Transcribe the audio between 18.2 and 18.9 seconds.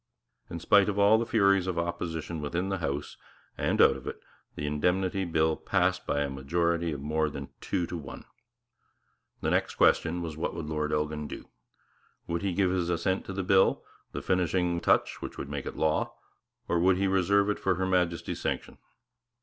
sanction?